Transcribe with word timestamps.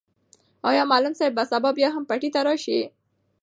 آیا 0.69 0.83
معلم 0.85 1.13
صاحب 1.13 1.35
به 1.35 1.43
سبا 1.51 1.69
بیا 1.77 1.89
هم 1.95 2.03
پټي 2.09 2.29
ته 2.33 2.39
راشي؟ 2.47 2.79